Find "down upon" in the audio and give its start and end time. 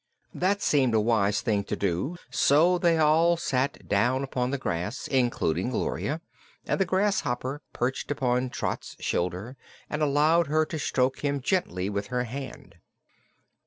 3.87-4.49